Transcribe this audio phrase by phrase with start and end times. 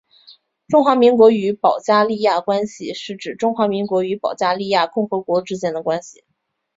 [0.67, 6.23] 中华民国与保加利亚关系是指中华民国与保加利亚共和国之间的关系。